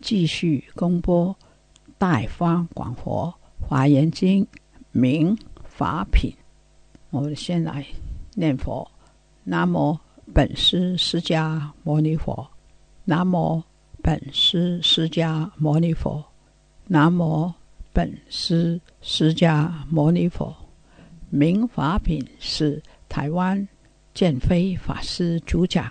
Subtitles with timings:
[0.00, 1.34] 继续公播
[1.96, 4.44] 《大方广佛华严经·
[4.92, 6.30] 名法品》，
[7.10, 7.84] 我们先来
[8.34, 8.88] 念佛：
[9.42, 9.98] 南无
[10.34, 12.46] 本师释迦牟尼佛，
[13.04, 13.62] 南无
[14.02, 16.22] 本师释迦牟尼佛，
[16.86, 17.52] 南无
[17.94, 20.54] 本师释迦牟尼佛。
[21.30, 23.66] 明法品是台湾
[24.14, 25.90] 建飞法师主讲。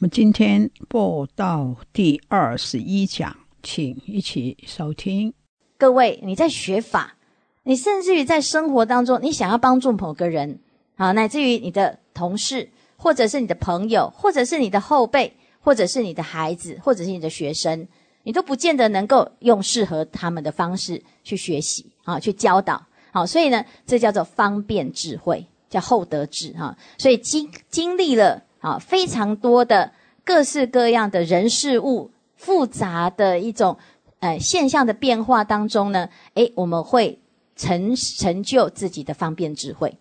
[0.00, 5.34] 我们今天播到第二十一讲，请一起收听。
[5.76, 7.18] 各位，你在学法，
[7.64, 10.58] 你甚至于在生活当中，你想要帮助某个人
[10.96, 17.86] 啊，乃至于你的同事，或者是你的朋友，或者是你的后辈，或者是你的孩子，或者是你的学生，
[18.22, 22.82] 你都不见得能够用适合他们的方式去学习啊，去教导。
[23.12, 26.74] 好，所以呢，这叫做方便智慧，叫厚德智哈。
[26.96, 28.44] 所以经经历了。
[28.60, 29.90] 啊，非常多的
[30.24, 33.76] 各式各样的人事物，复杂的一种
[34.20, 37.18] 呃现象的变化当中呢，诶，我们会
[37.56, 39.94] 成成就自己的方便智慧。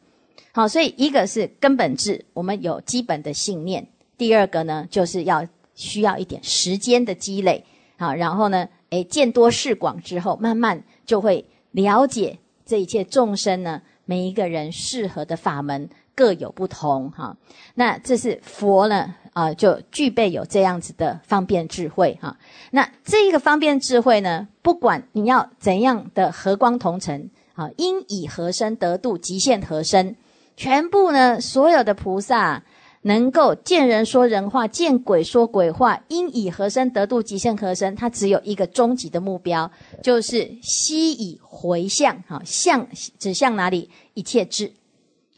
[0.51, 3.83] 好，所以一个是根本智，我们有基本的信念；
[4.17, 5.45] 第二个呢，就是要
[5.75, 7.63] 需要一点时间的积累，
[7.97, 15.87] 好，然后呢，诶，见多识广之后，慢慢就会了解这一切众生呢，每一个人适合的法门。
[16.19, 17.33] 各有不同哈，
[17.75, 22.37] 那这是佛呢啊，就具备有这样子的方便智慧哈。
[22.71, 30.13] 那这一个方便智慧呢，不管你要怎样的和光同尘啊，因以和生得度，极限和生，
[30.57, 32.61] 全部呢所有的菩萨
[33.03, 39.71] 能够见人说人话，见鬼说鬼话，因以和生得度，极限和生，他只有一个终极的目标，
[40.03, 42.85] 就是悉以回向啊，向
[43.17, 43.89] 指向哪里？
[44.15, 44.73] 一切智。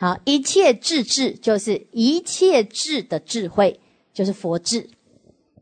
[0.02, 3.80] 好，一切智智就是一切智的智慧，
[4.16, 4.90] 就是佛智。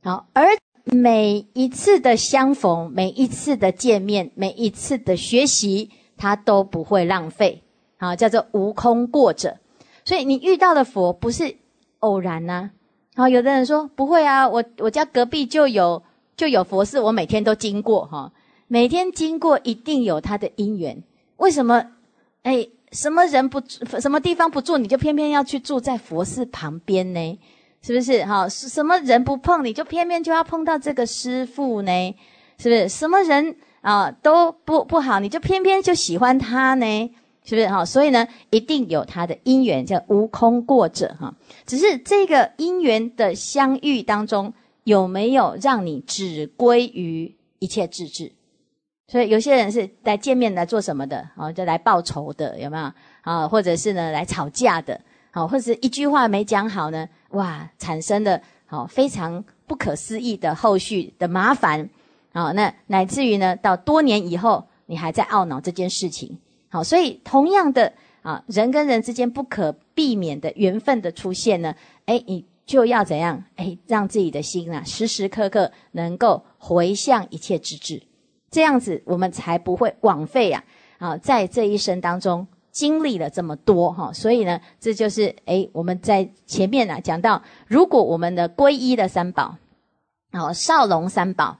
[0.01, 0.45] 好，而
[0.85, 7.61] 每一次的相逢，每一次的见面，每一次的学习，它都不会浪费。
[7.97, 9.57] 好，叫做无空过者。
[10.05, 11.57] 所以你遇到的佛不是
[11.99, 12.71] 偶然呐。
[13.17, 16.01] 好，有的人说不会啊，我我家隔壁就有
[16.37, 18.31] 就有佛寺，我每天都经过哈，
[18.69, 21.03] 每天经过一定有它的因缘。
[21.35, 21.87] 为什么？
[22.43, 22.69] 哎。
[22.91, 23.61] 什么人不
[23.99, 27.39] 什么地方不住，你就偏偏要去住在佛寺旁边呢？
[27.81, 28.23] 是不是？
[28.25, 31.91] 哈，什么人不碰，你就偏偏就要碰到这个师傅呢？
[32.57, 32.89] 是不是？
[32.89, 37.11] 什么人啊都不不好，你就偏偏就喜欢他呢？
[37.45, 37.67] 是不是？
[37.69, 41.33] 哈，所以呢，一定有他的因缘，叫无空过者哈。
[41.65, 48.31] 只是这个因缘的相遇当中，有没有让你止归于一切自治？
[49.09, 52.91] 所以有些人是来见面来做什么的，哦，就来报仇的，有没有？
[53.21, 61.89] 啊，或者是呢来吵架的，好，或者一句话没讲好呢，哇，产生的好非常不可思议的后续的麻烦，
[62.33, 66.37] 好，那乃至于呢到多年以后你还在懊恼这件事情，
[66.69, 67.91] 好，所以同样的
[68.21, 71.73] 啊，人跟人之间不可避免的缘分的出现呢，
[72.05, 73.43] 哎，你就要怎样？
[73.55, 78.03] 哎，让自己的心啊时时刻刻能够回向一切之智。
[78.51, 80.63] 这样子，我们才不会枉费呀！
[80.97, 89.57] 啊，在这一生当中经历了这么多哈，所以呢，这就是诶，我们在前面呢讲到，如果我们的皈依的三宝，
[90.31, 91.59] 哦，少龙三宝，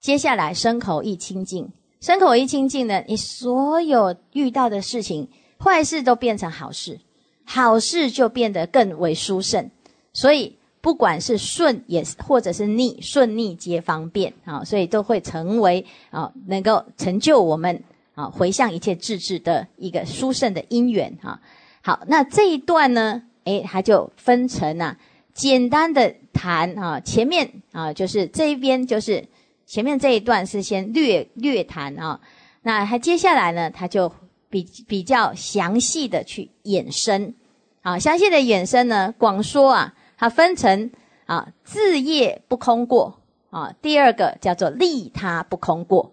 [0.00, 1.70] 接下来身口意清净，
[2.00, 7.00] 身口意清净呢，你所有遇到的事情，坏事都变成好事，
[7.44, 9.70] 好事就变得更为殊胜，
[10.12, 10.56] 所以。
[10.86, 17.82] 不管是顺也是，或者是逆，顺逆皆方便啊，所以都会成为啊，能够成就我们
[18.14, 21.40] 啊回向一切智智的一个殊胜的因缘啊。
[21.82, 24.96] 好，那这一段呢，诶，它就分成啊，
[25.34, 29.26] 简单的谈啊，前面啊就是这一边就是
[29.66, 32.20] 前面这一段是先略略谈啊，
[32.62, 34.08] 那它接下来呢，它就
[34.48, 37.34] 比比较详细的去衍生。
[37.82, 39.92] 啊，详细的衍生呢，广说啊。
[40.18, 40.90] 它分成
[41.26, 43.14] 啊，自业不空过
[43.50, 46.12] 啊，第二个叫做利他不空过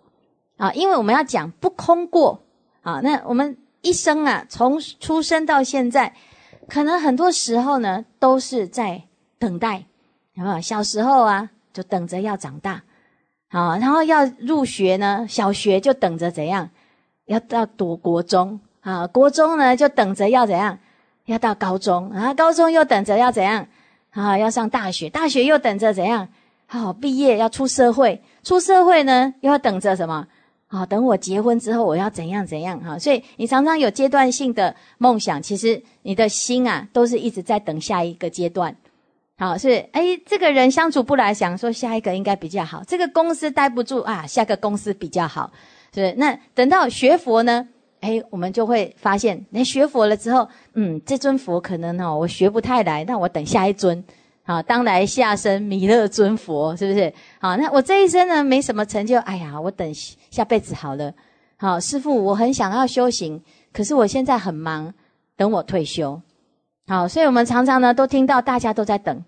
[0.57, 2.39] 啊，因为我们要讲不空过
[2.81, 6.13] 啊，那我们一生啊，从出生到现在，
[6.67, 9.03] 可能很多时候呢，都是在
[9.39, 9.85] 等待，
[10.33, 10.59] 有没有？
[10.59, 12.81] 小时候啊，就等着要长大，
[13.49, 16.69] 啊，然后要入学呢，小学就等着怎样，
[17.25, 20.79] 要要读国中啊，国中呢就等着要怎样，
[21.25, 23.65] 要到高中，啊，高中又等着要怎样。
[24.13, 26.27] 啊，要上大学，大学又等着怎样？
[26.67, 30.27] 好，毕业要出社会，出社会呢又要等着什么？
[30.67, 32.79] 好，等我结婚之后，我要怎样怎样？
[32.79, 38.75] 哈，所以你常常有阶段性的梦想，其实你的心啊，都是一直在等下一个阶段。
[39.37, 42.83] 好，是哎，这个人相处不来，想说下一个应该比较好。
[42.87, 45.51] 这个公司待不住啊，下个公司比较好，
[45.93, 46.13] 是？
[46.17, 47.67] 那等到学佛呢？
[48.03, 54.03] 哎，我们就会发现，那学佛了之后，嗯，这尊佛可能哦，我学不太来，那我等下一尊，
[54.43, 57.11] 好，当来下生弥勒尊佛，是不是？
[57.39, 59.89] 好，那我这一生呢，没什么成就，哎呀，我等
[60.29, 61.13] 下辈子好了。
[61.55, 63.41] 好，师父，我很想要修行，
[63.71, 64.93] 可是我现在很忙，
[65.37, 66.21] 等我退休。
[66.85, 69.23] 好，所以我们常常呢，都听到大家都在等。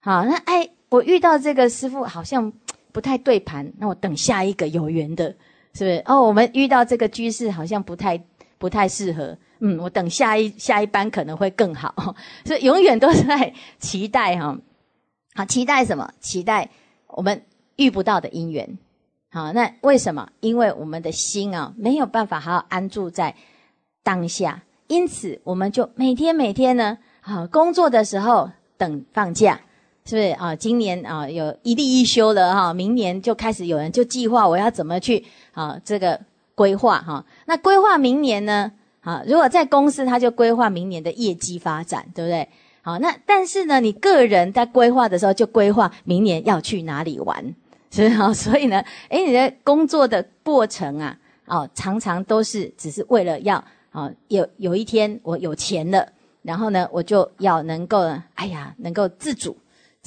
[0.00, 2.52] 好，那哎，我遇到这个师父好像
[2.90, 5.36] 不太对盘，那我等下一个有缘的。
[5.78, 6.20] 是不是哦？
[6.20, 8.20] 我们遇到这个居士好像不太
[8.58, 11.94] 不太适合，嗯，我等下一下一班可能会更好，
[12.44, 14.58] 所以永远都在期待哈，
[15.36, 16.10] 好，期待什么？
[16.18, 16.68] 期待
[17.06, 17.44] 我们
[17.76, 18.76] 遇不到的姻缘。
[19.30, 20.28] 好，那为什么？
[20.40, 23.32] 因为我们的心啊没有办法，好好安住在
[24.02, 29.60] 当下，因此我们就每天每天呢，好，工作的时候等放假。
[30.08, 30.56] 是不是啊？
[30.56, 35.22] 今年啊，有一利一休了哈，明年就开始有人就计划我要怎么去
[35.52, 36.18] 啊这个
[36.54, 37.22] 规划哈。
[37.44, 38.72] 那规划明年呢？
[39.02, 42.48] 啊，如果在公司，他就规划明年的业绩发展，对不对？
[42.80, 47.44] 好，那但是呢，你个人在规划的时候，就规划明年要去哪里玩，
[47.90, 48.34] 是不是？
[48.34, 51.14] 所以呢，诶，你的工作的过程啊，
[51.44, 53.62] 哦，常常都是只是为了要
[53.92, 56.08] 哦，有有一天我有钱了，
[56.40, 58.00] 然后呢，我就要能够
[58.36, 59.54] 哎呀，能够自主。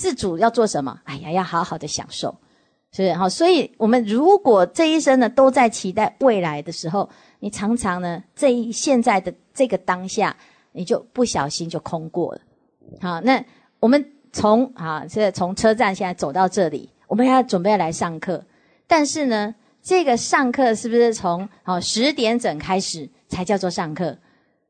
[0.02, 1.00] 自主要做什么？
[1.04, 2.36] 哎呀，要好好的享受，
[2.92, 3.30] 是不是？
[3.30, 7.08] 所以，我们如果这一生呢，都在期待未来的时候，
[7.40, 10.36] 你常常呢，这一现在的这个当下，
[10.72, 12.42] 你就不小心就空过了。
[13.00, 13.46] 好，那
[13.80, 14.04] 我们
[14.34, 18.44] 从啊，这从车站现在走到这里，我们要准备来上课，
[18.88, 19.54] 但是呢，
[19.84, 24.18] 这个上课是不是从好十点整开始才叫做上课？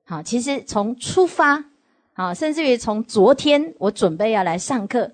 [0.04, 1.64] 好，其实从出发，
[2.12, 5.10] 好，甚至于从昨天我准备要来上课。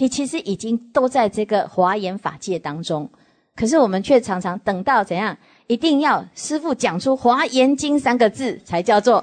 [0.00, 3.08] 你其实已经都在这个华严法界当中，
[3.54, 5.36] 可是我们却常常等到怎样？
[5.66, 9.22] 一定要师父讲出《华严经》三个字才叫做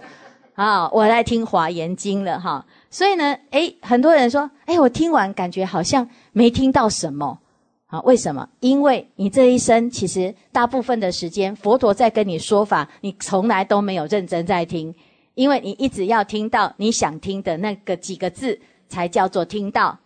[0.54, 2.64] 啊，我来听《华严经》了哈。
[2.92, 7.40] 所以呢，哎，很多人说，哎，我听完感觉好像没听到什么
[7.88, 8.00] 啊？
[8.02, 8.48] 为什么？
[8.60, 14.94] 因为你这一生其实大部分的时间，佛陀在跟你说法，你从来都没有认真在听，
[15.34, 19.98] 因为你一直要听到你想听的那个几个字才叫做听到。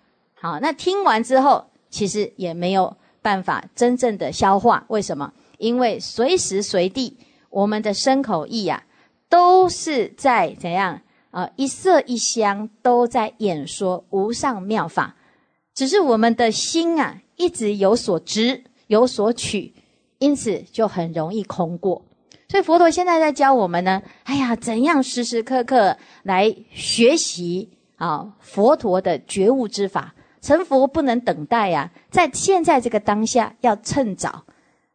[0.41, 4.83] 好，那听完之后，其实也没有办法真正的消化。
[4.87, 5.31] 为什么？
[5.59, 7.15] 因为随时随地
[7.51, 8.81] 我们的身口意啊，
[9.29, 11.47] 都是在怎样啊？
[11.57, 15.15] 一色一香都在演说无上妙法，
[15.75, 19.75] 只是我们的心啊，一直有所执有所取，
[20.17, 22.03] 因此就很容易空过。
[22.49, 30.15] 所以佛陀现在在教我们呢，哎呀，怎样时时刻刻来学习啊佛陀的觉悟之法。
[30.41, 34.43] 成佛不能等待呀，在现在这个当下要趁早。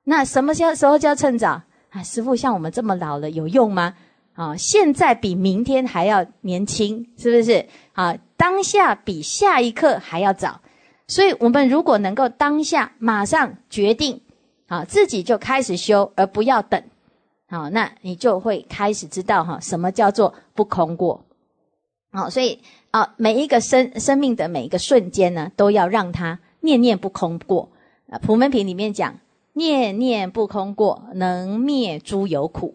[0.04, 2.02] 那什么叫时候叫趁早啊？
[2.02, 3.94] 师傅，像我们这么老了有用吗？
[4.34, 7.64] 啊，现在比明天还要年轻，是不是？
[7.94, 10.60] 啊，当下比下一刻还要早。
[11.06, 14.20] 所以我们如果能够当下马上决定，
[14.66, 16.82] 啊，自己就开始修，而不要等，
[17.48, 21.24] 啊，那你就会开始知道哈，什么叫做不空过。
[22.16, 22.58] 好，所以
[22.92, 27.68] 啊，每一个生生命的每一个瞬间呢，都要让它念念不空过。
[28.08, 29.18] 啊，《普门品》里面讲，
[29.52, 32.74] 念念不空过，能灭诸有苦。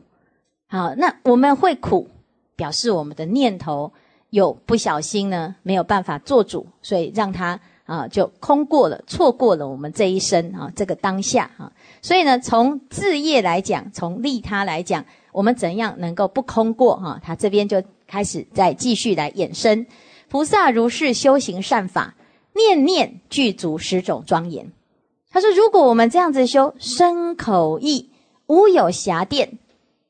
[0.67, 2.07] 好，那我们会苦，
[2.55, 3.91] 表示我们的念头
[4.29, 11.71] 有不小心呢，没有办法做主，所以让它啊，就空过了，错过了我们这一生啊，这个当下啊。
[12.03, 16.95] 所以呢，从自业来讲，从利他来讲，我们怎样能够不空过？
[16.97, 17.81] 哈，他这边就。
[18.11, 19.85] 开始再继续来衍生。
[20.27, 22.13] 菩萨如是修行善法，
[22.53, 24.73] 念念具足十种庄严。
[25.31, 28.09] 他说：如果我们这样子修身口意，
[28.47, 29.59] 无有狭殿，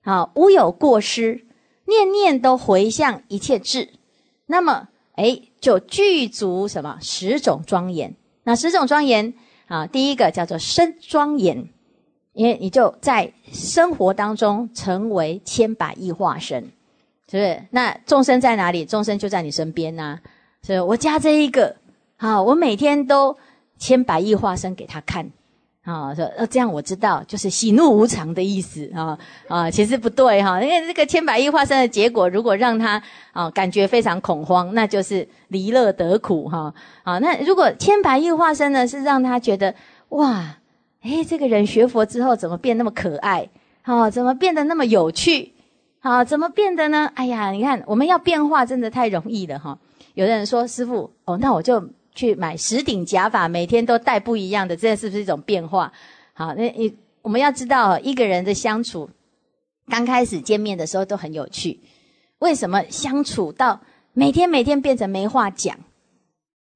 [0.03, 1.45] 好，无有过失，
[1.85, 3.89] 念念都回向一切智，
[4.47, 8.15] 那么，哎，就具足什么十种庄严？
[8.45, 9.35] 那十种庄严
[9.67, 11.69] 啊，第一个叫做身庄严，
[12.33, 16.71] 因为你就在生活当中成为千百亿化身。
[17.31, 17.63] 是不是？
[17.69, 18.83] 那众生在哪里？
[18.83, 20.19] 众生就在你身边呐。
[20.61, 21.73] 所以我加这一个，
[22.17, 23.35] 好，我每天都
[23.79, 25.31] 千百亿化身给他看，
[25.85, 36.71] 啊，说，呃，这样我知道，就是喜怒无常的意思啊啊，其实不对哈，因为这个千百亿化身的结果，如果让他啊感觉非常恐慌，那就是离乐得苦哈。
[37.03, 39.73] 啊，那如果千百亿化身呢，是让他觉得
[40.09, 40.57] 哇，
[41.03, 43.47] 诶，这个人学佛之后怎么变那么可爱？
[43.85, 45.53] 哦，怎么变得那么有趣？
[46.03, 47.11] 好，怎么变的呢？
[47.13, 49.77] 哎呀，你看，我们要变化真的太容易了哈。
[50.15, 55.93] 有的人说，师傅，哦，那我就去买十顶假发，每天都戴不一样的，这是不是一种变化？
[56.33, 56.91] 好，那你
[57.21, 59.07] 我们要知道，一个人的相处，
[59.89, 61.79] 刚开始见面的时候都很有趣，
[62.39, 63.79] 为什么相处到
[64.13, 65.77] 每天每天变成没话讲？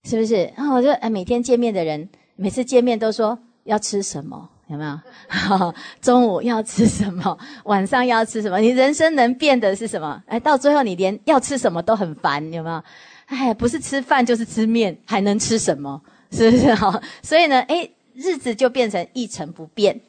[0.03, 0.53] 是不是？
[0.55, 4.51] 然后我就哎，每天见面的人，每次见面都说要吃什么。
[4.67, 4.99] 有没有？
[6.01, 7.37] 中午要吃什么？
[7.65, 8.57] 晚上要吃什么？
[8.57, 10.21] 你人生能变的是什么？
[10.27, 12.83] 哎，到最后你连要吃什么都很烦，有没有？
[13.27, 16.01] 哎，不是吃饭就是吃面，还能吃什么？
[16.31, 16.99] 是不是哈？
[17.21, 19.99] 所以呢，哎，日子就变成一成不变。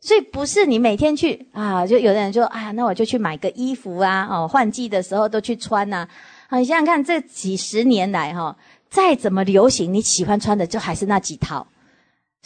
[0.00, 6.06] 所以不是你每天去啊，就有的人说，啊，那我就去买个衣服啊，哦，换季的时候都去穿呐。
[6.48, 8.56] 啊，你想想看，这几十年来哈，
[8.88, 11.66] 再怎么流行，你喜欢穿的就还是那几套。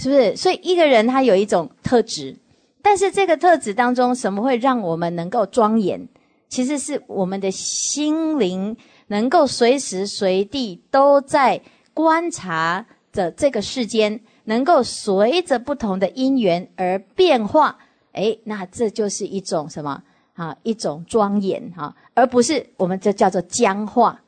[0.01, 0.35] 是不是？
[0.35, 2.35] 所以一个人他有一种特质，
[2.81, 6.09] 但是这个特质当中，什么会让我们能够庄严？
[6.49, 8.75] 其实是我们的心灵
[9.09, 11.61] 能够随时随地都在
[11.93, 17.77] 观察着这个世间，能够随着不同的因缘而变化。
[18.13, 20.03] 诶，那这就是一种什么
[20.33, 20.57] 啊？
[20.63, 24.19] 一种庄严哈，而不是我们这叫做僵化。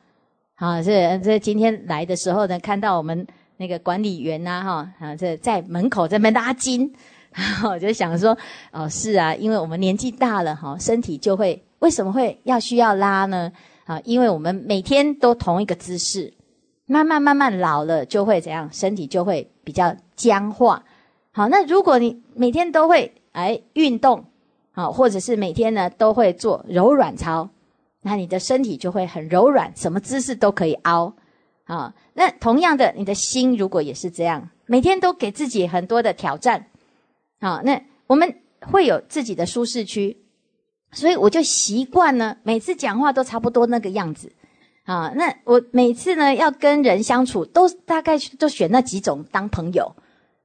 [0.53, 3.25] 啊，这这今天来的时候呢，看到我们。
[3.57, 4.61] 那个管理员呐，
[4.99, 6.91] 哈，啊，在在门口在拉筋，
[7.65, 8.37] 我就想说，
[8.71, 13.51] 哦，是啊，因为我们年纪大了，哈，身体就会为什么会要需要拉呢？
[13.85, 16.33] 啊，因为我们每天都同一个姿势，
[16.85, 20.83] 慢慢慢慢老了就会怎样，身体就会比较僵化。
[21.31, 24.23] 好，那如果你每天都会哎运动，
[24.71, 27.49] 好，或者是每天呢都会做柔软操，
[28.01, 31.13] 那你的身体就会很柔软，什么姿势都可以凹。
[31.65, 36.67] 啊，那同样的，你的心如果也是这样，每天都给自己很多的挑战，
[37.39, 40.17] 啊，那我们会有自己的舒适区，
[40.91, 44.31] 所以我就习惯呢，每次讲话都差不多那个样子，
[44.83, 49.95] 啊，那我每次呢要跟人相处，都大概都选那几种当朋友，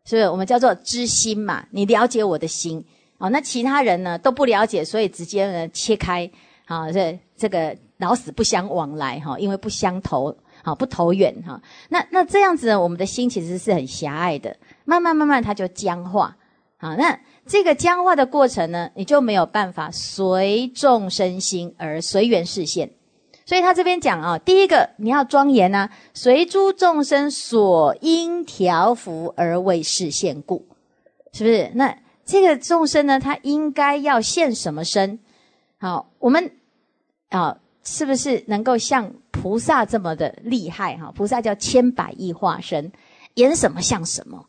[0.05, 2.85] 所以我们叫做知心嘛，你了解我的心，
[3.19, 6.31] 啊，那其他人呢都不了解，所以直接呢切开，
[6.67, 10.33] 啊，这这个老死不相往来哈，因为不相投。
[10.63, 11.61] 好不投缘哈，
[11.91, 16.37] 那那这样子，呢，我们的心其实是很狭隘的，慢慢慢慢它就僵化。
[16.79, 22.91] 好，那这个僵化的过程呢，你就没有办法随众生心而随缘视现。
[23.47, 30.67] 所以他这边讲啊，第一个你要庄严呢，随诸众生所因调伏而为视现故，
[31.33, 31.71] 是不是？
[31.75, 31.97] 那
[32.27, 35.19] 这个众生呢，他应该要现什么身？
[35.79, 36.53] 好，我们
[37.31, 37.59] 啊。
[37.85, 41.11] 是不是能够像菩萨这么的厉害哈？
[41.15, 42.91] 菩萨叫千百亿化身，
[43.35, 44.45] 演什么像什么，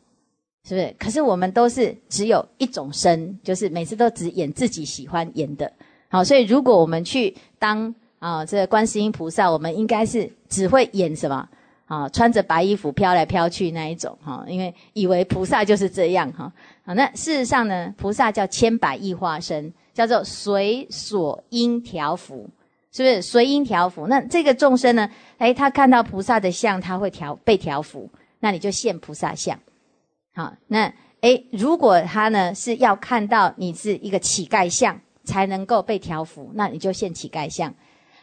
[0.68, 0.94] 是不是？
[0.98, 5.70] 可是我们都是只有一种身，就是每次都只演自己喜欢演的。
[6.08, 11.48] 好，所以如果我们去当啊，这个观世音菩萨，我们应该是只会演什么
[11.86, 12.08] 啊？
[12.08, 16.52] 穿着白衣服飘来飘去那一种哈，因为以为菩萨就是这样哈。
[16.84, 22.48] 好，那事实上呢，菩萨叫千百亿化身，叫做随所因调伏。
[22.92, 24.06] 是不是随因调伏？
[24.08, 25.08] 那这个众生呢？
[25.38, 28.10] 哎，他看到菩萨的像，他会调被调伏。
[28.40, 29.58] 那你就现菩萨像。
[30.34, 37.72] 好，那哎，如果他呢是要看到你是一个乞丐像才能够被调伏，那你就现乞丐像。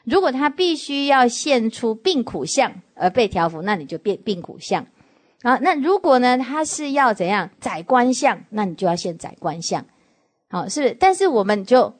[0.04, 4.86] 如果他必须要现出病苦相而被调伏，那你就变病苦相。
[5.44, 9.86] 好，那如果呢他是要怎样宰官相，那你就要现宰官相。
[10.50, 11.97] 好，是不是，但是我们就。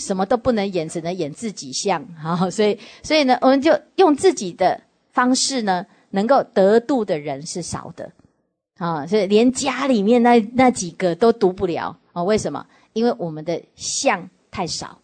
[0.00, 2.48] 什么都不能演，只能演自己相啊！
[2.50, 4.80] 所以，所以呢，我们就用自己的
[5.12, 8.10] 方式呢，能够得度的人是少的
[8.78, 9.06] 啊！
[9.06, 12.22] 所以连家里面那那几个都读不了啊！
[12.22, 12.66] 为什么？
[12.94, 14.98] 因为我们的相太少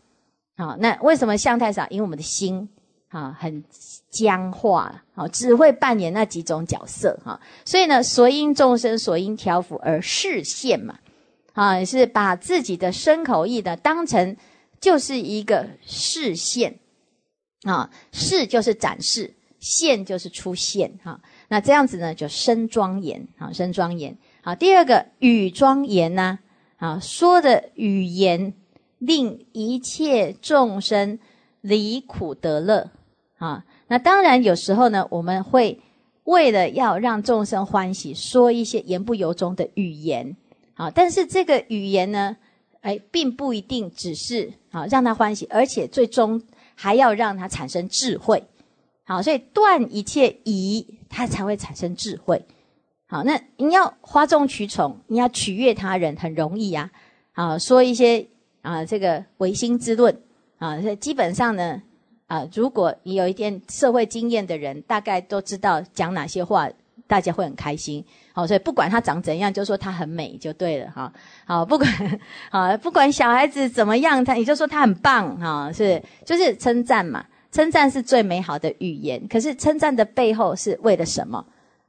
[0.57, 0.77] 啊！
[0.81, 1.87] 那为什么相太少？
[1.91, 2.67] 因为我们的心
[3.11, 3.63] 啊很
[4.11, 7.39] 僵化啊，只会扮演那几种角色哈！
[7.67, 10.99] 所以呢，所因众生所因条幅而示现嘛
[11.53, 14.35] 啊，是把自己的身口意的当成。
[14.87, 16.79] 就是一个示现，
[17.65, 26.39] 啊，示就是展示，现就是出现，哈，那这样子呢就身庄严，啊，身庄严，啊，第二个语庄严呢，
[26.77, 28.55] 啊，说的语言
[28.99, 31.19] 令一切众生
[31.63, 32.93] 离苦得乐，
[33.39, 35.81] 啊，那当然有时候呢，我们会
[36.23, 40.37] 为了要让众生欢喜，说一些言不由衷的语言，
[40.75, 42.37] 啊，但是这个语言呢，
[42.83, 44.53] 哎，并不一定只是。
[44.77, 46.43] 好，让他欢喜，而且最终
[46.75, 48.45] 还要让他产生智慧。
[49.05, 52.45] 好，所以断一切疑，他才会产生智慧。
[53.07, 56.91] 好，那你要哗众取宠，你要取悦他人，很容易啊。
[57.33, 58.27] 好，说一些
[58.61, 60.15] 啊，这个唯心之论
[60.59, 61.81] 啊，这基本上呢，
[62.27, 66.69] 啊，如果你有一点社会经验的人，大概都知道讲哪些话。
[67.07, 71.13] 大家会很开心，好，所以不管他长怎样，就说他很美就对了哈。
[71.45, 71.91] 好，不管
[72.51, 77.25] 好，不管小孩子怎么样，他也就说他很棒哈，是，就是称赞嘛。
[77.53, 81.43] 称赞是最美好的语言，可是称赞的背后是为了什么？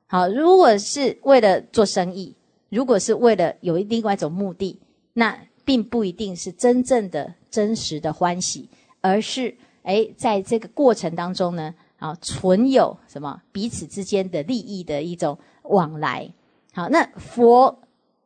[0.06, 2.34] 好，如果是为了做生意，
[2.70, 4.80] 如果是为了有另外一种目的，
[5.14, 8.70] 那并不一定是真正的、真实的欢喜，
[9.02, 11.74] 而是诶，在这个过程当中呢。
[12.00, 16.30] 啊，存有什么彼此之间的利益的一种往来。
[16.74, 17.80] 好，那佛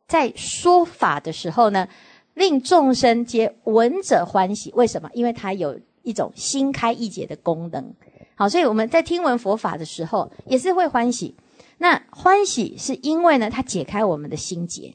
[0.06, 1.88] 在说法的时候呢，
[2.34, 4.70] 令众生皆闻者欢喜。
[4.76, 5.08] 为什么？
[5.14, 7.92] 因为它有一种心开意解的功能。
[8.34, 11.34] 好，所以我们在听闻佛法的时候，也是会欢喜。
[11.78, 14.94] 那欢喜是因为呢，它解开我们的心结。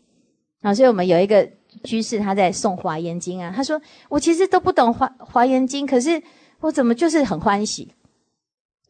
[0.61, 1.47] 啊，所以我们有一个
[1.83, 3.79] 居士他在诵华严经啊，他说
[4.09, 6.21] ：“我其实都不懂华华严经，可是
[6.59, 7.87] 我怎么就是很欢喜？”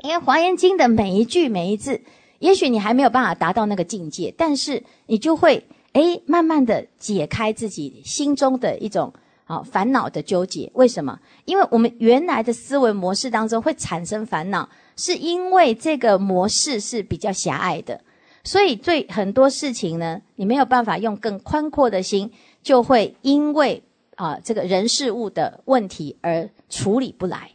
[0.04, 2.00] 因为《华严经》的每一句每一字，
[2.38, 9.12] 也许你还没有办法达到那个境界，但是你就会哎，慢慢的解开自己心中的一种
[9.46, 10.70] 啊烦恼的纠结。
[10.76, 11.20] 为什么？
[11.46, 18.00] 因为我们原来的思维模式当中会产生烦恼，是因为这个模式是比较狭隘的，
[18.44, 23.82] 所以对很多事情呢，你没有办法用更宽阔的心，就会因为
[24.16, 27.54] 啊这个人事物的问题而处理不来。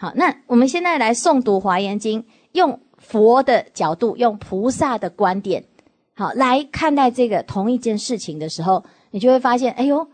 [0.00, 5.64] 好，那我们现在来诵读《华严经》，用佛的角度，用菩萨的观点，
[6.14, 10.08] 好来看待这个同一件事情的时候，你就会发现，哎呦，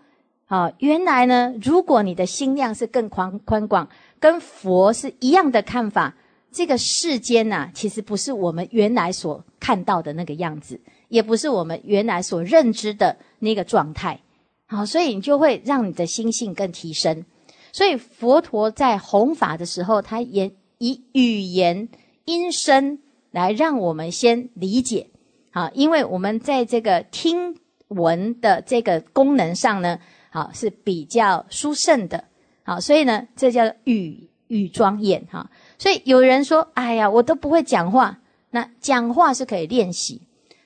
[0.47, 3.87] 好，原来呢，如果你的心量是更宽宽广，
[4.19, 6.15] 跟佛是一样的看法，
[6.51, 14.19] 这个世间呐，其实不是我们原来所看到的那个样子，也不是我们原来所认知的那个状态，
[14.65, 17.27] 好，所以你就会让你的心性更提升。
[17.75, 21.89] 所以佛陀在弘法的时候，他言以语言
[22.25, 23.01] 音声
[23.33, 25.09] 来让我们先理解，
[25.51, 27.57] 啊，因为我们在这个听
[27.89, 29.99] 闻的这个功能上呢，
[30.31, 32.23] 好是比较殊胜的，
[32.63, 35.51] 好，所以呢，这叫语语庄严哈。
[35.77, 40.23] 所以有人说，哎呀，我都不会讲话，那讲话是可以练习，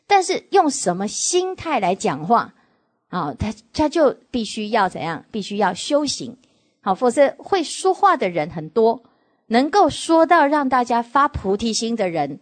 [0.07, 2.53] 但是用什么心态来讲话，
[3.09, 6.37] 啊，他他就必须要怎样，必须要修行。
[6.89, 9.03] 好，否则会说话的人很多，
[9.49, 12.39] 能够说到让大家发菩提心的人，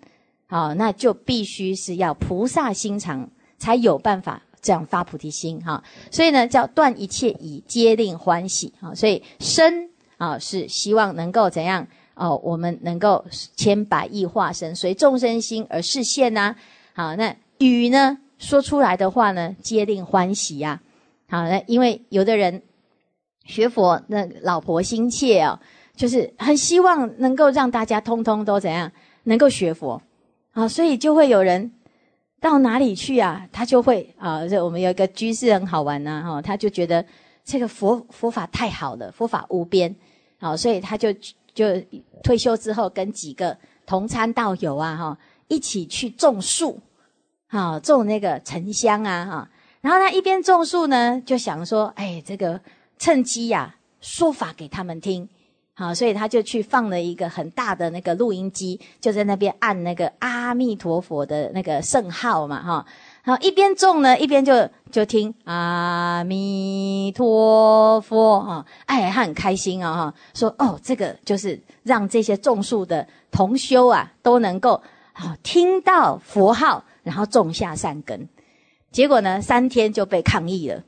[0.46, 3.28] 好，那就必须是要菩萨心肠，
[3.58, 5.82] 才有办法这样发菩提心哈。
[6.12, 8.94] 所以呢，叫断一切以皆令欢喜啊。
[8.94, 12.40] 所以生啊，是希望能够怎样哦？
[12.44, 13.24] 我们能够
[13.56, 16.54] 千百亿化身，随众生心而示现呐。
[16.94, 20.80] 好，那语呢，说出来的话呢，皆令欢喜呀。
[21.28, 22.62] 好，那因为有的人。
[23.46, 25.58] 学佛那老婆心切哦，
[25.94, 28.90] 就是很希望能够让大家通通都怎样
[29.24, 30.00] 能够学佛，
[30.52, 31.72] 啊，所以就会有人
[32.40, 37.04] 到哪里去啊，他就会啊，这我们有一个居士很好玩呐，哈，他就觉得
[37.44, 39.94] 这个佛佛法太好了，佛法无边，
[40.38, 41.08] 好，所以他就
[41.54, 41.66] 就
[42.24, 43.56] 退休之后跟几个
[43.86, 45.16] 同参道友啊，哈，
[45.48, 46.78] 一起去种树，
[47.48, 49.50] 啊，种那个沉香啊，哈，
[49.82, 52.60] 然后他一边种树呢，就想说，哎，这个。
[52.98, 55.28] 趁机呀，说法给他们听，
[55.74, 62.86] 好，所以他就去放了一个很大的那个录音机，就在那边按那个阿弥陀佛的那个圣号嘛，哈，
[63.24, 74.82] 然后一边种呢，一边就就听阿弥陀佛，哈，哎，他很开心啊，哈，说哦，这个就是让这些种树的同修啊，都能够
[75.12, 78.26] 啊听到佛号，然后种下善根，
[78.90, 80.82] 结果呢，三天就被抗议了。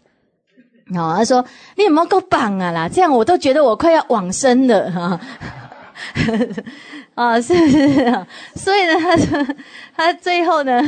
[0.96, 1.44] 哦，他说
[1.76, 2.88] ：“你有没有够棒啊啦？
[2.88, 5.20] 这样我都觉得我快要往生了。”哈，
[7.14, 8.26] 啊，是不是？
[8.54, 9.54] 所以呢，他
[9.96, 10.80] 他最后呢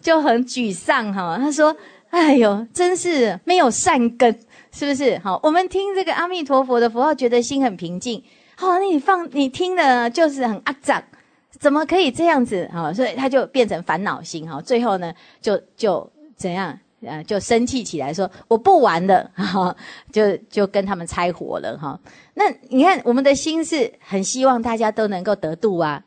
[0.00, 1.36] 就很沮丧哈。
[1.38, 1.76] 他说
[2.10, 4.30] ：“哎呦，真是没有善根，
[4.72, 8.22] 是不是？”好，我们听这个阿弥陀佛的佛号，觉得心很平静。
[8.54, 11.02] 好，那你放你听的，就是很阿脏，
[11.50, 12.70] 怎么可以这样子？
[12.72, 14.62] 好，所以他就变成烦恼心哈。
[14.62, 16.78] 最后呢，就就怎样？
[17.02, 19.74] 呃，就生气起来，说我不玩了， 哈，
[20.10, 21.98] 就就跟他们拆火了，哈。
[22.34, 26.02] 那你看，我们的心是很希望大家都能够得度啊。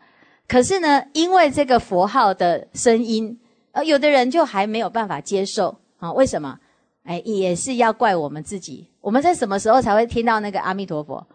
[0.47, 3.39] 可是呢，因为这个佛号的声音，
[3.73, 6.11] 呃，有的人就还没有办法接受啊。
[6.13, 6.57] 为什么？
[7.03, 8.87] 哎，也是要怪我们自己。
[9.01, 11.25] 我们在什么时候才会听到那个阿弥陀佛？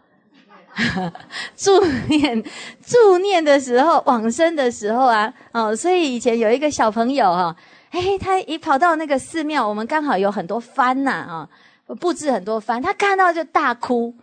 [1.55, 1.71] 祝
[2.09, 2.43] 念
[2.85, 7.55] 祝念的时候，往生的时候啊，哦，所以以前有一个小朋友哈。
[7.95, 11.49] 哎，他一跑到那个寺庙，我们刚好有很多幡呐，啊，
[11.97, 14.13] 布置很多幡，他看到就大哭。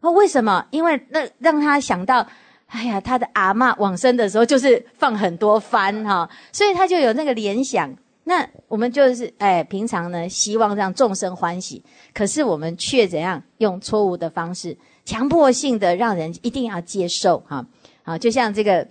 [0.00, 0.66] 哦，为什么？
[0.70, 2.26] 因为那让他想到，
[2.66, 7.88] 哎呀，他的阿妈往生的时候就是放很多幡哈，所以他就有那个联想。
[8.24, 17.64] 那我们就是，哎，平常呢，希望让众生欢喜，可是我们却怎样用错误的方式，强迫性的让人一定要接受哈。
[18.02, 18.88] 好，就像这个。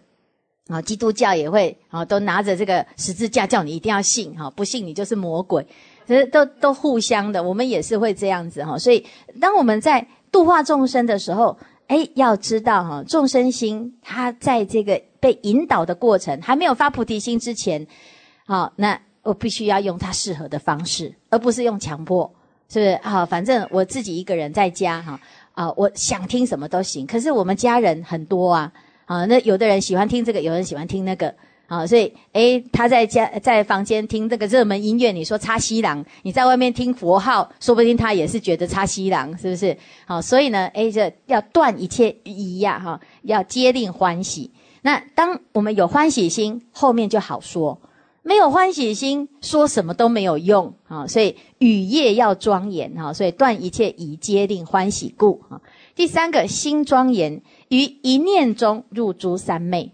[0.70, 5.66] 啊，基督教也会啊，都拿着这个十字架叫你一定要信，哈，不信你就是魔鬼，
[6.08, 8.78] 其实都都互相的，我们也是会这样子哈。
[8.78, 9.04] 所以，
[9.42, 17.86] 当我们在度化众生的时候，哎，要知道哈，众生心他在这个被引导的过程，还没有发菩提心之前，
[18.46, 22.32] 好，那我必须要用他适合的方式，而不是用强迫，
[22.70, 22.96] 是不是？
[23.02, 25.20] 好，反正我自己一个人在家哈，
[25.54, 28.72] 啊，我想听什么都行，可是我们家人很多啊。
[29.10, 31.34] 啊，那有的人喜欢听这个，有人喜欢听那个，
[31.66, 39.76] 啊，所以，诶，他在家在房间听这个热门音乐，你说插西郎，你在外面听佛号，说不定他也是觉得插西郎，是不是？
[40.06, 44.52] 好，所以呢，诶，这要断一切疑呀，哈，要接令欢喜。
[44.84, 47.82] 那当我们有欢喜心，后面就好说；
[48.22, 55.60] 没有欢喜心，说什么都没有用，啊，所以雨夜要庄严，哈，所以断一切疑，皆令欢喜故，哈。
[55.96, 57.42] 第三个，心庄严。
[57.70, 59.92] 于一念中入诸三昧，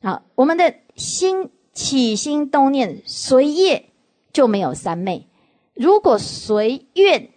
[0.00, 3.84] 好，我们的心起心动念随业
[4.32, 5.26] 就没有三昧，
[5.74, 7.28] 如果随愿，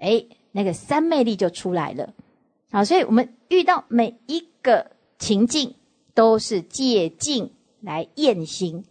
[0.00, 2.12] 哎，那个三昧力就出来了，
[2.72, 4.90] 好，所以我们遇到每一个
[5.20, 5.76] 情境
[6.12, 8.84] 都是借境来验心，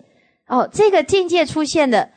[0.47, 2.11] 哦，这个境界出现了，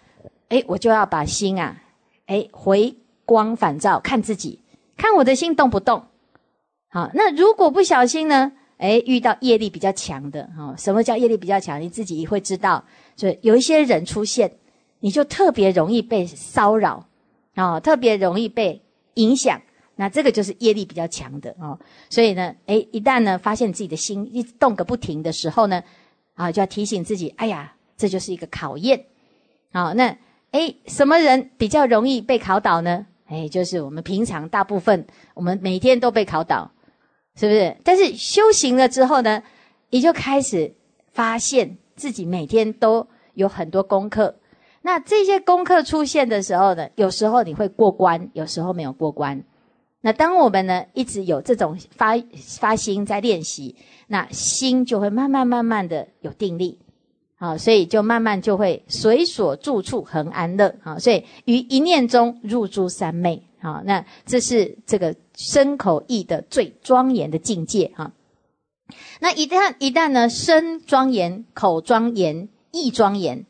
[0.49, 1.83] 哎，我就要把心啊，
[2.27, 4.61] 哎，回光返照看自己，
[4.97, 6.05] 看我的心动不动。
[6.93, 8.53] 好，那如果不小心呢？
[8.77, 11.81] 哎，遇到业力比较强的，哈，什么叫业力比较强？
[11.81, 12.85] 你自己会知道。
[13.17, 14.53] 就有一些人出现，
[15.01, 17.07] 你就特别容易被骚扰，
[17.57, 18.79] 哦，特别容易被
[19.15, 19.59] 影响。
[19.97, 21.79] 那这个就是业力比较强的，哦。
[22.11, 25.83] 所以呢，哎，一旦呢发现自己的心一动个不停的时候呢，
[26.35, 29.07] 啊，就要提醒自己，哎呀，这就是一个考验。
[29.73, 30.15] 好，那
[30.51, 33.07] 哎，什么人比较容易被考倒呢？
[33.29, 36.71] 哎，就是我们平常大部分，我们每天都被考倒。
[37.35, 37.75] 是不是？
[37.83, 39.43] 但是修行了之后呢，
[39.91, 40.73] 你就开始
[41.13, 44.35] 发现自己每天都有很多功课。
[44.83, 49.43] 那这些功课出现的时候呢，有时候你会过关，有时候没有过关。
[50.03, 53.77] 那当我们呢一直有这种发发心在练习，
[54.09, 56.79] 那心就会慢慢慢慢的有定力。
[57.37, 60.75] 好，所以就慢慢就会随所住处恒安乐。
[60.83, 63.43] 好，所以于一念中入住三昧。
[63.61, 65.15] 好，那这是这个。
[65.45, 68.13] 身口意的最庄严的境界哈，
[69.21, 73.45] 那一旦一旦呢，身庄严、口庄严、意庄严，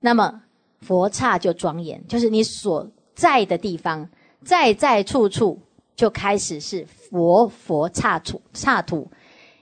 [0.00, 0.40] 那么
[0.80, 4.08] 佛刹就庄严，就是你所在的地方，
[4.42, 5.60] 在在处处
[5.94, 9.10] 就开始是佛佛刹土刹土。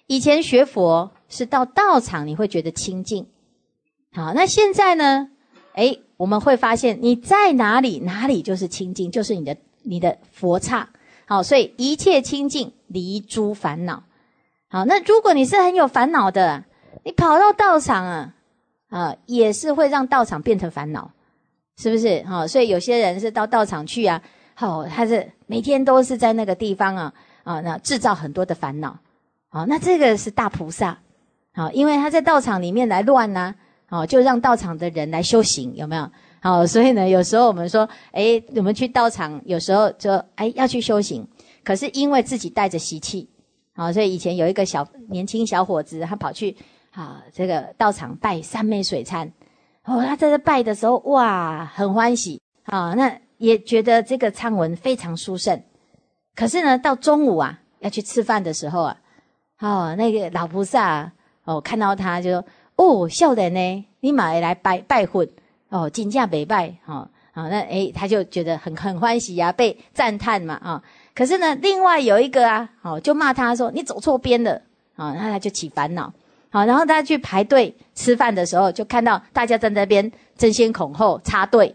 [0.06, 3.26] 以前学佛是到道场，你会觉得清净，
[4.12, 5.30] 好，那现在呢？
[5.72, 10.88] 哎，我们会发现你在哪里，哪里就是清净，就是你的你的佛刹。
[11.36, 14.02] 哦，所以一切清净离诸烦恼。
[14.68, 16.64] 好，那如果你是很有烦恼的，
[17.04, 18.34] 你跑到道场啊，
[18.90, 21.10] 啊，也是会让道场变成烦恼，
[21.78, 22.22] 是不是？
[22.24, 24.20] 好，所以有些人是到道场去啊，
[24.54, 27.12] 好，他是每天都是在那个地方啊，
[27.44, 28.98] 啊，那制造很多的烦恼。
[29.48, 30.98] 好，那这个是大菩萨，
[31.54, 33.54] 好，因为他在道场里面来乱呐，
[33.86, 36.10] 好，就让道场的人来修行，有没有？
[36.42, 41.24] 好，所以呢，有时候我们说，哎，我们去道场，有时候就哎要去修行，
[41.62, 43.28] 可是因为自己带着习气，
[43.76, 46.56] 好，所以以前有一个小年轻小伙子，他跑去
[46.90, 49.28] 好这个道场拜三昧水忏，
[49.84, 55.62] 哦，他在这拜的时候，哇，很欢喜，哦，那也觉得这个唱文非常殊胜，
[56.34, 58.96] 可是呢，到中午啊要去吃饭的时候啊，
[59.60, 61.12] 哦，那个老菩萨
[61.44, 65.32] 哦看到他就说，哦，笑的呢，你马来拜拜会。
[65.72, 70.82] 哦，进价北拜，好，好，那诶他就觉得很很欢喜呀，被赞叹嘛，啊，
[71.14, 74.60] 可是呢，另外有一个啊，哦，就骂他说你走错边了，
[74.96, 76.12] 啊，那他就起烦恼，
[76.50, 81.74] 好，然后他去排队吃饭的时候，就看到大家在那边争先恐后插队，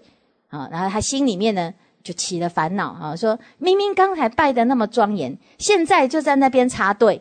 [0.49, 7.19] 啊，然后他心里面呢就起了烦恼，啊，说明明刚才拜的那么庄严，现在就在那边插队，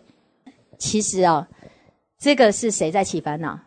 [0.77, 1.49] 其实啊，
[2.21, 3.59] 这个是谁在起烦恼？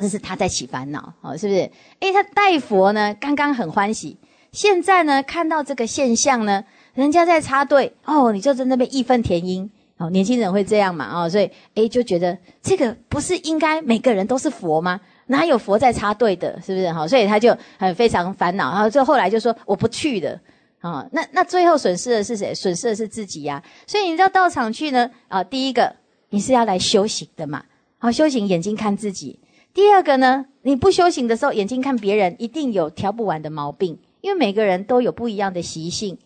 [0.00, 1.60] 这是他在起烦恼哦，是不是？
[2.00, 4.16] 哎，他拜佛呢，刚刚很欢喜，
[4.52, 6.62] 现在呢看到这个现象呢，
[6.94, 15.00] 人家在插队哦，你就在那边义愤填膺哦，年轻人会这样嘛哦，所以哎就觉得这个不是应该每个人都是佛吗？
[15.28, 17.06] 哪有佛在插队的，是不是哈？
[17.08, 20.38] 所以他就很非常烦恼，然后就后来就说我不去了
[20.80, 21.04] 啊。
[21.12, 22.54] 那那最后损失的是谁？
[22.54, 23.60] 损失的是自己呀。
[23.86, 25.92] 所以你道到场去呢啊，第一个
[26.30, 27.64] 你是要来修行的嘛，
[27.98, 29.40] 好修行眼睛看自己。
[29.76, 36.16] 第二个呢，你不修行的时候，眼睛看别人一定有挑不完的毛病，因为每个人都有不一样的习性，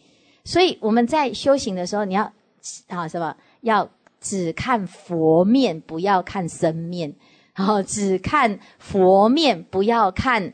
[0.44, 2.32] 所以我们在修行的时候，你要
[2.86, 3.34] 啊什么？
[3.62, 7.12] 要只看佛面，不要看身面，
[7.56, 10.52] 然后只看佛面，不要看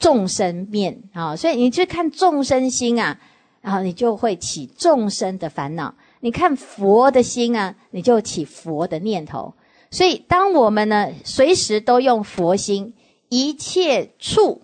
[0.00, 1.36] 众生面啊。
[1.36, 3.16] 所以你去看众生心啊，
[3.60, 5.90] 然后你就会起众生的烦恼；
[6.22, 9.54] 你看佛的心啊，你就起佛的念头。
[9.92, 12.94] 所以，当我们呢，随时都用佛心，
[13.28, 14.62] 一切处，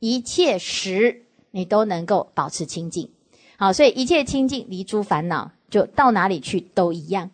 [0.00, 3.08] 一切时，你都能够保持清净。
[3.56, 7.30] 好，所以一切清净，离诸烦恼，就到哪里去都一样。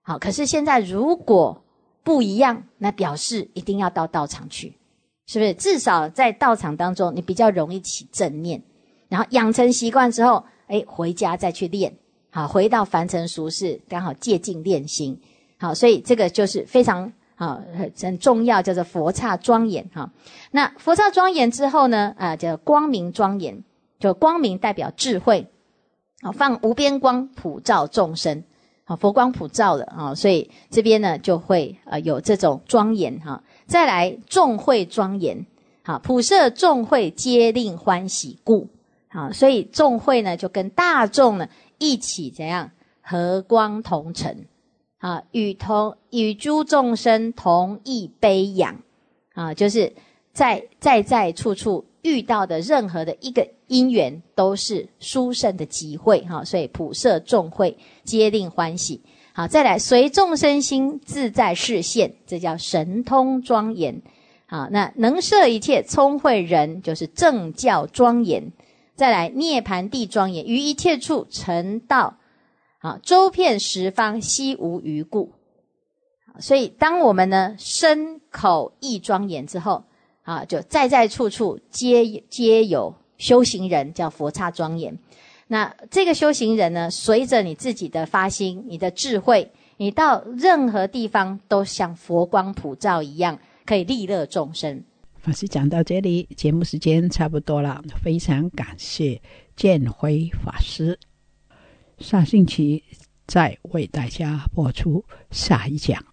[0.00, 1.62] 好，可是现在如果
[2.02, 4.72] 不一样，那表示一定要到道场去，
[5.26, 5.52] 是不是？
[5.52, 8.62] 至少在道场当中，你比较容易起正念，
[9.10, 11.94] 然后养成习惯之后，哎，回家再去练。
[12.30, 15.20] 好，回到凡尘俗世，刚好借镜练心。
[15.58, 17.62] 好，所以这个就是非常啊
[18.02, 20.10] 很重要，叫做佛刹庄严哈。
[20.50, 23.64] 那佛刹庄严之后呢，啊叫光明庄严，
[23.98, 25.46] 就光明代表智慧，
[26.20, 28.44] 啊放无边光普照众生，
[28.84, 33.42] 好佛光普照了啊，所以这边呢就会啊有这种庄严哈。
[33.66, 35.46] 再来众会庄严，
[35.84, 38.68] 啊普摄众会皆令欢喜故，
[39.08, 44.44] 啊所以众会呢就跟大众呢一起怎样和光同尘。
[44.98, 48.80] 啊，与同与诸众生同一悲仰，
[49.34, 49.92] 啊，就是
[50.32, 59.00] 在在在处处遇到的任何的一个因缘，都是殊胜的机会，哈，所以普设众会，皆令欢喜。
[59.34, 64.00] 好，再来随众生心自在示现，这叫神通庄严。
[64.46, 68.50] 好，那能摄一切聪慧人，就是正教庄严。
[68.94, 72.16] 再来涅盘地庄严，于一切处成道。
[72.86, 75.32] 啊，周遍十方，悉无余故。
[76.38, 79.82] 所以，当我们呢身口意庄严之后，
[80.22, 84.96] 啊，就在在处处皆皆有修行人，叫佛刹庄严。
[85.48, 94.84] 那这个修行人呢，随着你自己的发心、你的智慧，你到任何地方都像佛光普照一样，可以利乐众生。
[95.18, 99.20] 法师讲到这里，节目时间差不多了，非常感谢
[99.56, 100.96] 建辉法师。
[101.98, 102.82] 上星期
[103.26, 106.04] 再为大家播出下一讲，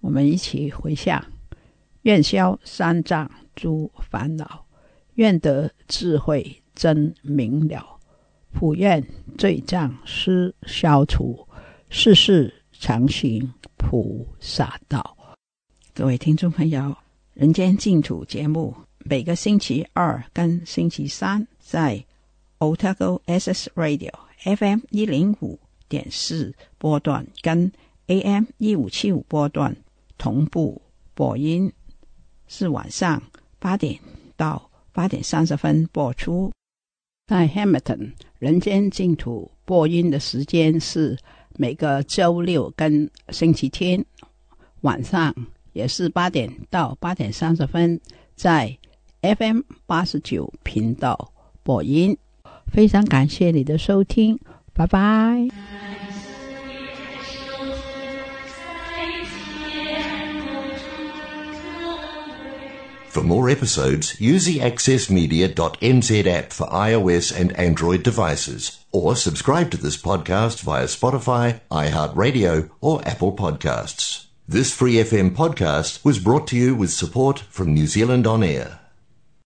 [0.00, 1.22] 我们一起回向：
[2.02, 4.64] 愿消三障诸烦恼，
[5.14, 7.98] 愿得智慧真明了，
[8.52, 9.04] 普愿
[9.36, 11.46] 罪障悉消除，
[11.90, 15.16] 世世常行菩萨道。
[15.94, 16.96] 各位听众朋友，
[17.34, 22.02] 人间净土节目每个星期二跟星期三在
[22.58, 24.10] Otago S S Radio。
[24.44, 27.70] FM 一零五点四波段跟
[28.06, 29.76] AM 一五七五波段
[30.16, 30.80] 同步
[31.12, 31.70] 播音，
[32.48, 33.22] 是晚上
[33.58, 33.98] 八点
[34.38, 36.50] 到八点三十分播出。
[37.26, 41.18] 在 Hamilton 人间净土播音的时间是
[41.56, 44.02] 每个周六跟星期天
[44.80, 45.34] 晚上，
[45.74, 48.00] 也是八点到八点三十分，
[48.36, 48.74] 在
[49.20, 51.30] FM 八十九频道
[51.62, 52.16] 播音。
[52.69, 54.39] 非常感谢你的收听，
[54.73, 55.47] 拜拜。
[63.09, 69.95] For more episodes, use the accessmedia.nz app for iOS and Android devices, or subscribe to this
[69.95, 74.25] podcast via Spotify, iHeartRadio, or Apple Podcasts.
[74.49, 78.78] This Free FM podcast was brought to you with support from New Zealand On Air.